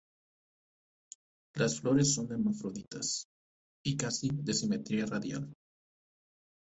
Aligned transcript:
Las 1.53 1.79
flores 1.79 2.15
son 2.15 2.31
hermafroditas, 2.31 3.27
y 3.85 3.97
casi 3.97 4.29
de 4.31 4.55
simetría 4.55 5.05
radial. 5.05 5.53